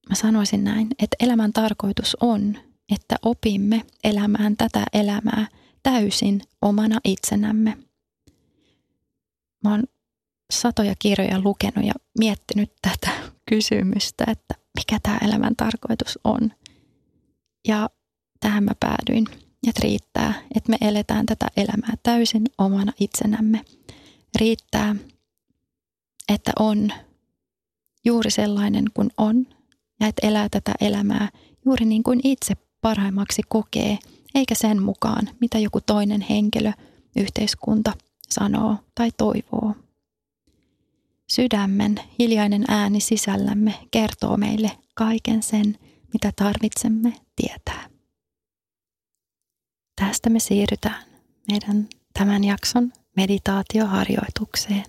[0.09, 2.59] mä sanoisin näin, että elämän tarkoitus on,
[2.95, 5.47] että opimme elämään tätä elämää
[5.83, 7.79] täysin omana itsenämme.
[9.65, 9.85] Mä oon
[10.53, 13.11] satoja kirjoja lukenut ja miettinyt tätä
[13.51, 16.53] kysymystä, että mikä tämä elämän tarkoitus on.
[17.69, 17.91] Ja
[18.41, 19.27] tähän mä päädyin,
[19.69, 23.65] että riittää, että me eletään tätä elämää täysin omana itsenämme.
[24.41, 24.97] Riittää,
[26.29, 26.93] että on
[28.05, 29.47] juuri sellainen kuin on
[30.03, 31.29] ja että elää tätä elämää
[31.65, 33.99] juuri niin kuin itse parhaimmaksi kokee,
[34.35, 36.73] eikä sen mukaan, mitä joku toinen henkilö,
[37.17, 37.93] yhteiskunta
[38.29, 39.75] sanoo tai toivoo.
[41.29, 45.79] Sydämen hiljainen ääni sisällämme kertoo meille kaiken sen,
[46.13, 47.89] mitä tarvitsemme tietää.
[50.01, 51.05] Tästä me siirrytään
[51.51, 51.89] meidän
[52.19, 54.85] tämän jakson meditaatioharjoitukseen.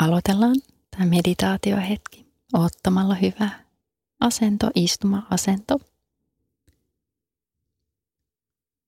[0.00, 0.56] Aloitellaan
[0.90, 2.19] tämä meditaatiohetki
[2.52, 3.50] ottamalla hyvä
[4.20, 5.80] asento, istuma-asento.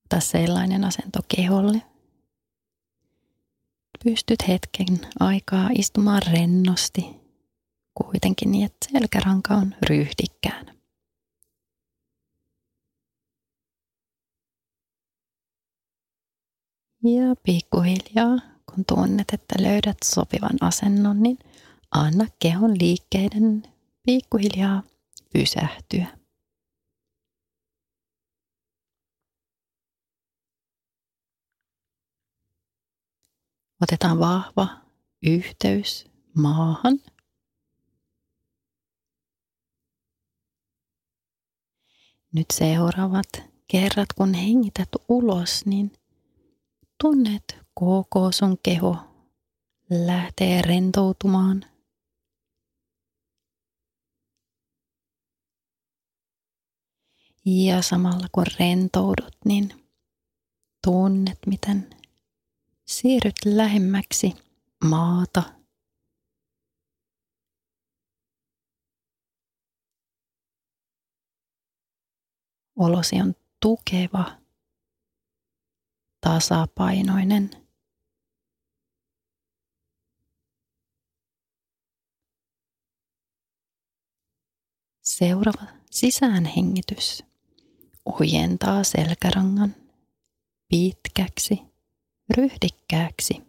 [0.05, 1.83] Ota sellainen asento keholle,
[4.05, 7.07] pystyt hetken aikaa istumaan rennosti,
[7.95, 10.67] kuitenkin niin, että selkäranka on ryhdikkään.
[17.05, 18.39] Ja pikkuhiljaa,
[18.75, 21.39] kun tunnet, että löydät sopivan asennon, niin
[21.93, 23.63] anna kehon liikkeiden
[24.03, 24.83] pikkuhiljaa
[25.33, 26.19] pysähtyä.
[33.83, 34.69] Otetaan vahva
[35.23, 36.99] yhteys maahan.
[42.33, 43.29] Nyt seuraavat
[43.69, 45.93] kerrat, kun hengität ulos, niin
[47.03, 48.97] tunnet koko sun keho
[49.91, 51.72] lähtee rentoutumaan.
[57.45, 59.87] Ja samalla kun rentoudut, niin
[60.85, 61.91] tunnet, miten
[62.87, 64.33] siirryt lähemmäksi
[64.85, 65.43] maata.
[72.77, 74.39] Olosi on tukeva,
[76.21, 77.51] tasapainoinen.
[85.03, 87.32] Seuraava sisäänhengitys
[88.05, 89.75] ojentaa selkärangan
[90.69, 91.61] pitkäksi
[92.37, 93.43] ryhdikkääksi.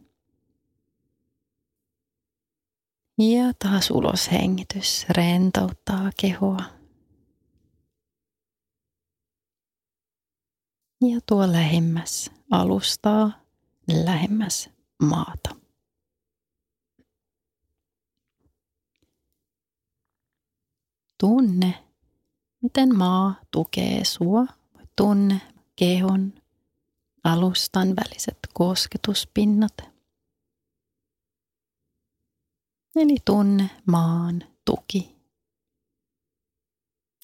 [3.17, 6.63] Ja taas ulos hengitys rentouttaa kehoa.
[11.01, 13.31] Ja tuo lähemmäs alustaa,
[14.05, 14.69] lähemmäs
[15.01, 15.55] maata.
[21.19, 21.83] Tunne,
[22.63, 24.45] miten maa tukee sua.
[24.95, 25.41] Tunne
[25.75, 26.33] kehon
[27.23, 29.77] alustan väliset kosketuspinnat.
[32.95, 35.15] Eli tunne maan tuki.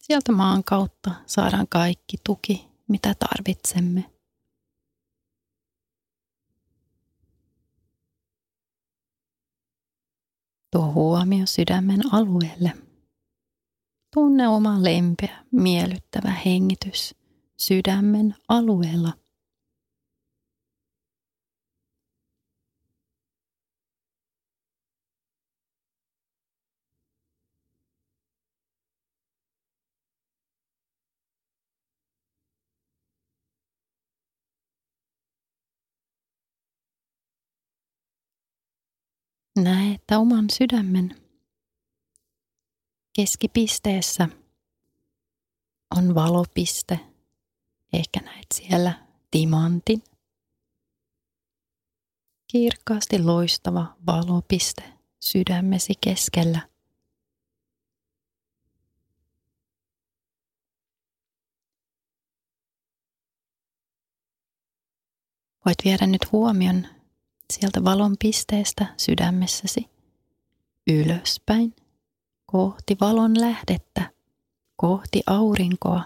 [0.02, 4.12] Sieltä maan kautta saadaan kaikki tuki, mitä tarvitsemme.
[10.72, 12.89] Tuo huomio sydämen alueelle.
[14.14, 17.16] Tunne oma lempeä, miellyttävä hengitys
[17.58, 19.14] sydämen alueella.
[39.64, 41.29] Näe, että oman sydämen
[43.20, 44.30] keskipisteessä
[45.98, 47.00] on valopiste.
[47.94, 50.04] Ehkä näet siellä timantin.
[52.48, 54.84] Kirkkaasti loistava valopiste
[55.20, 56.70] sydämesi keskellä.
[65.66, 66.88] Voit viedä nyt huomion
[67.54, 69.90] sieltä valon pisteestä sydämessäsi
[70.88, 71.76] ylöspäin
[72.52, 74.12] kohti valon lähdettä,
[74.76, 76.04] kohti aurinkoa.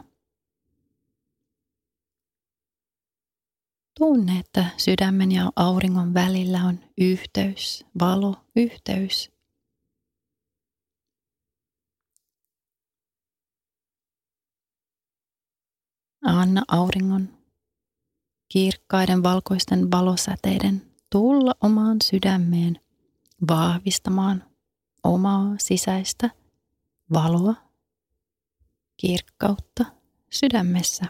[3.99, 9.31] Tunne, että sydämen ja auringon välillä on yhteys, valo, yhteys.
[16.25, 17.29] Anna auringon
[18.49, 22.79] kirkkaiden valkoisten valosäteiden tulla omaan sydämeen
[23.47, 24.52] vahvistamaan
[25.03, 26.29] omaa sisäistä
[27.13, 27.55] valoa,
[28.97, 29.85] kirkkautta
[30.29, 31.05] sydämessä.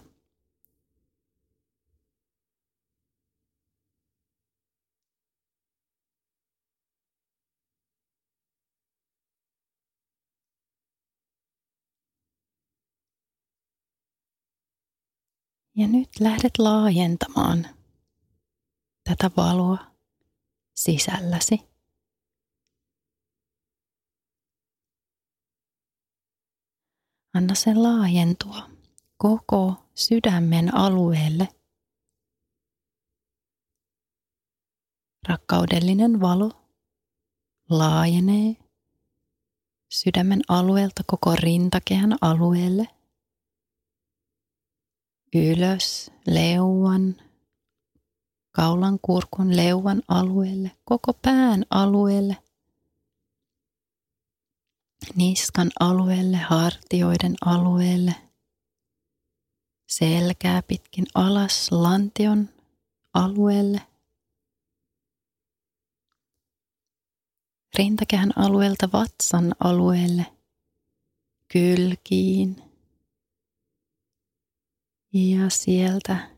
[15.75, 17.67] Ja nyt lähdet laajentamaan
[19.03, 19.77] tätä valoa
[20.73, 21.72] sisälläsi.
[27.33, 28.69] Anna sen laajentua
[29.17, 31.47] koko sydämen alueelle.
[35.27, 36.51] Rakkaudellinen valo
[37.69, 38.55] laajenee
[39.89, 42.87] sydämen alueelta koko rintakehän alueelle.
[45.35, 47.15] Ylös leuan,
[48.51, 52.37] kaulan kurkun leuan alueelle, koko pään alueelle,
[55.15, 58.15] niskan alueelle, hartioiden alueelle,
[59.87, 62.49] selkää pitkin alas lantion
[63.13, 63.81] alueelle,
[67.77, 70.25] rintakehän alueelta vatsan alueelle,
[71.47, 72.63] kylkiin
[75.13, 76.29] ja sieltä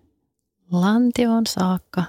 [0.71, 2.03] lantioon saakka.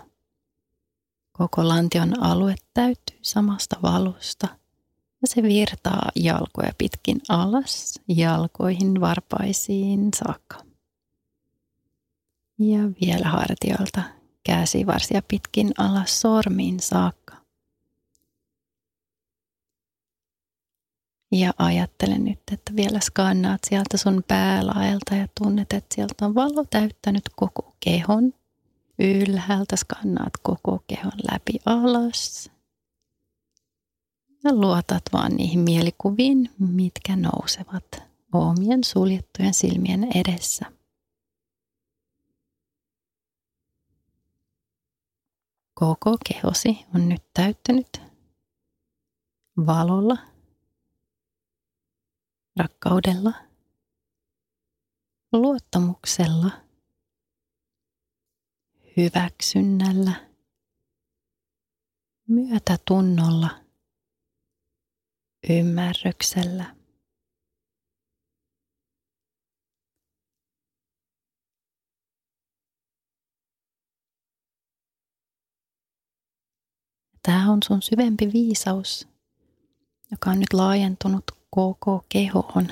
[1.33, 4.59] Koko lantion alue täyttyy samasta valosta
[5.23, 10.57] ja se virtaa jalkoja pitkin alas, jalkoihin varpaisiin saakka.
[12.59, 14.03] Ja vielä hartioilta
[14.45, 17.37] käsivarsia pitkin alas sormiin saakka.
[21.33, 26.65] Ja ajattelen nyt, että vielä skannaat sieltä sun päälaelta ja tunnet, että sieltä on valo
[26.71, 28.33] täyttänyt koko kehon–
[28.99, 32.51] Ylhäältä skannaat koko kehon läpi alas.
[34.47, 40.67] Ja luotat vaan niihin mielikuviin, mitkä nousevat omien suljettujen silmien edessä.
[45.75, 48.01] Koko kehosi on nyt täyttänyt
[49.67, 50.17] valolla,
[52.57, 53.33] rakkaudella,
[55.33, 56.51] luottamuksella–
[58.97, 60.13] hyväksynnällä,
[62.29, 63.66] myötätunnolla,
[65.51, 66.77] ymmärryksellä.
[77.23, 79.09] Tämä on sun syvempi viisaus,
[80.11, 82.69] joka on nyt laajentunut koko kehoon.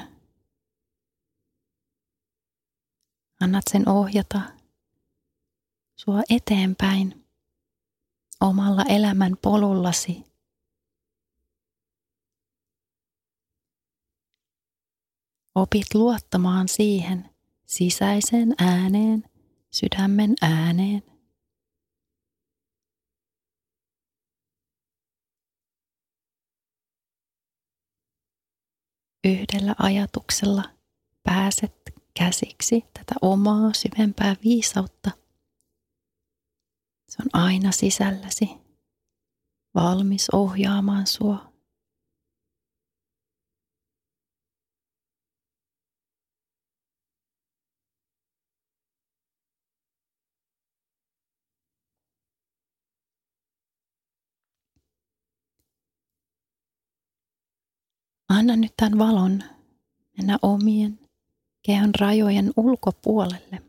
[3.41, 4.41] Annat sen ohjata
[5.97, 7.27] sua eteenpäin
[8.41, 10.34] omalla elämän polullasi.
[15.55, 17.31] Opit luottamaan siihen
[17.67, 19.25] sisäiseen ääneen,
[19.71, 21.03] sydämen ääneen.
[29.25, 30.63] Yhdellä ajatuksella
[31.23, 31.75] pääset
[32.19, 35.11] käsiksi tätä omaa syvempää viisautta.
[37.09, 38.51] Se on aina sisälläsi,
[39.75, 41.54] valmis ohjaamaan sua
[58.35, 59.43] Anna nyt tämän valon
[60.17, 60.99] mennä omien
[61.63, 63.63] kehon rajojen ulkopuolelle.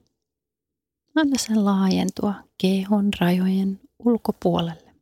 [1.16, 4.96] Anna sen laajentua kehon rajojen ulkopuolelle.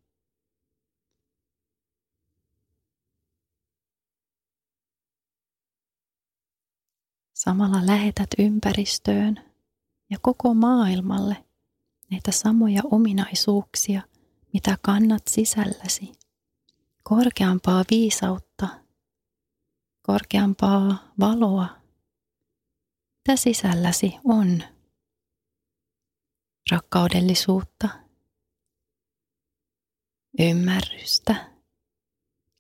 [7.33, 9.39] Samalla lähetät ympäristöön
[10.09, 11.45] ja koko maailmalle
[12.11, 14.01] näitä samoja ominaisuuksia,
[14.53, 16.11] mitä kannat sisälläsi.
[17.03, 18.82] Korkeampaa viisautta
[20.03, 21.65] korkeampaa valoa,
[23.17, 24.63] mitä sisälläsi on.
[26.71, 27.89] Rakkaudellisuutta,
[30.39, 31.51] ymmärrystä,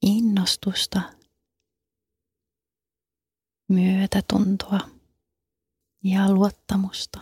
[0.01, 1.01] innostusta,
[3.69, 4.79] myötätuntoa
[6.03, 7.19] ja luottamusta,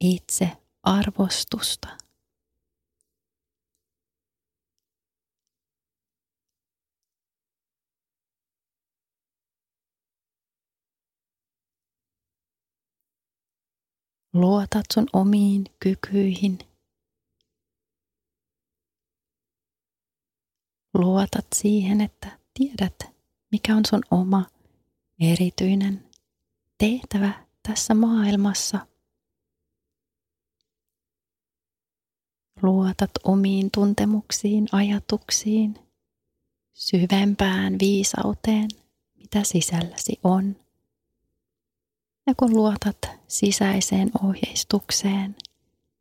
[0.00, 2.01] itse arvostusta.
[14.32, 16.58] Luotat sun omiin kykyihin.
[20.94, 22.94] Luotat siihen, että tiedät,
[23.52, 24.46] mikä on sun oma
[25.20, 26.04] erityinen
[26.78, 28.86] tehtävä tässä maailmassa.
[32.62, 35.78] Luotat omiin tuntemuksiin, ajatuksiin,
[36.72, 38.68] syvempään viisauteen,
[39.14, 40.56] mitä sisälläsi on.
[42.26, 42.96] Ja kun luotat
[43.28, 45.36] sisäiseen ohjeistukseen,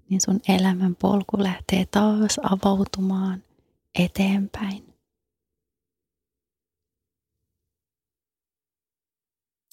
[0.10, 3.44] niin sun elämän polku lähtee taas avautumaan
[4.00, 4.94] eteenpäin.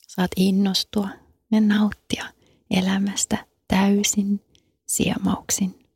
[0.06, 1.08] Saat innostua
[1.50, 2.24] ja nauttia
[2.70, 4.40] elämästä täysin
[4.86, 5.87] siemauksin.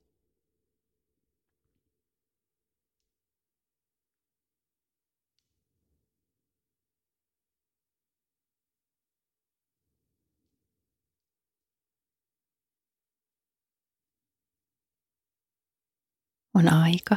[16.54, 17.16] On aika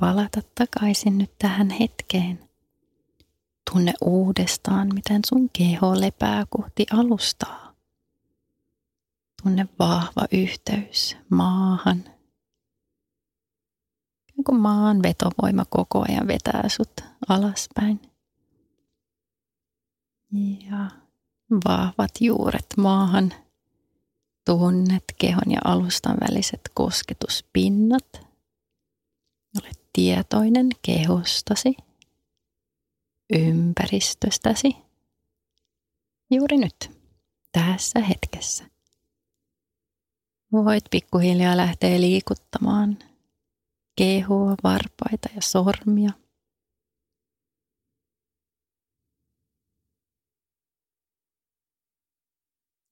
[0.00, 2.48] palata takaisin nyt tähän hetkeen.
[3.72, 7.74] Tunne uudestaan, miten sun keho lepää kohti alustaa.
[9.42, 12.04] Tunne vahva yhteys maahan.
[14.46, 18.00] Kun maan vetovoima koko ajan vetää sut alaspäin.
[20.70, 20.90] Ja
[21.64, 23.32] vahvat juuret maahan.
[24.46, 28.29] Tunnet kehon ja alustan väliset kosketuspinnat.
[29.58, 31.76] Ole tietoinen kehostasi,
[33.32, 34.76] ympäristöstäsi,
[36.30, 36.90] juuri nyt,
[37.52, 38.64] tässä hetkessä.
[40.52, 42.98] Voit pikkuhiljaa lähteä liikuttamaan
[43.96, 46.10] kehoa, varpaita ja sormia.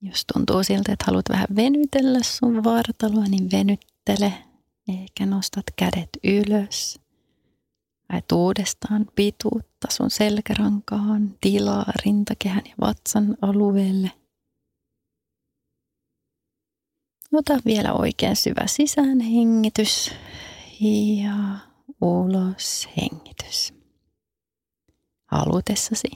[0.01, 4.48] Jos tuntuu siltä, että haluat vähän venytellä sun vartaloa, niin venyttele
[4.89, 7.01] eikä nostat kädet ylös.
[8.09, 14.11] Haet uudestaan pituutta sun selkärankaan, tilaa rintakehän ja vatsan alueelle.
[17.33, 20.11] Ota vielä oikein syvä sisään hengitys
[21.25, 21.59] ja
[22.01, 23.75] ulos hengitys.
[25.27, 26.11] Halutessasi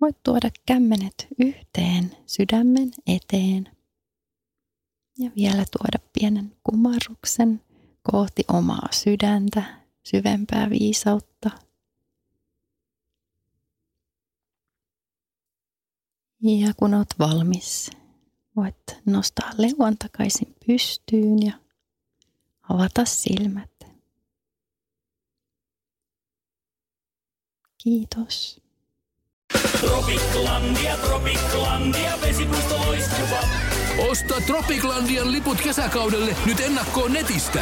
[0.00, 3.68] voit tuoda kämmenet yhteen sydämen eteen
[5.18, 7.62] ja vielä tuoda pienen kumarruksen
[8.12, 9.62] kohti omaa sydäntä,
[10.02, 11.50] syvempää viisautta.
[16.42, 17.90] Ja kun olet valmis,
[18.56, 18.76] voit
[19.06, 21.52] nostaa leuan takaisin pystyyn ja
[22.68, 23.70] avata silmät.
[27.82, 28.60] Kiitos.
[29.80, 33.75] Tropiklandia, Tropiklandia, vesipuisto loistuva.
[33.98, 37.60] Osta Tropiklandian liput kesäkaudelle nyt ennakkoon netistä.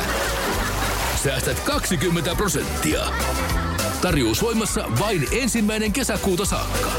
[1.22, 3.00] Säästät 20 prosenttia.
[4.00, 6.90] Tarjous voimassa vain ensimmäinen kesäkuuta saakka.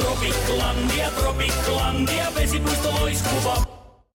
[0.00, 3.77] Tropiklandia, Tropiklandia, vesipuisto loiskuva.